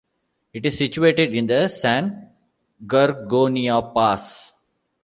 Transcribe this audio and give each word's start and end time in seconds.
It 0.51 0.65
is 0.65 0.79
situated 0.79 1.35
in 1.35 1.45
the 1.45 1.67
San 1.67 2.31
Gorgonio 2.87 3.93
Pass. 3.93 4.51